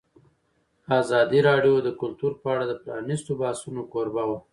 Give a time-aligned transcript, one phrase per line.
[0.99, 4.39] ازادي راډیو د کلتور په اړه د پرانیستو بحثونو کوربه وه.